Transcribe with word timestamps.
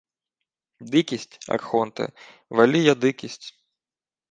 —Дикість, 0.79 1.49
архонте, 1.49 2.11
велія 2.49 2.95
дикість… 2.95 3.61